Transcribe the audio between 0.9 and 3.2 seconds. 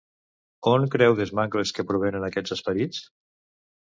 creu Desmangles que provenen aquests esperits?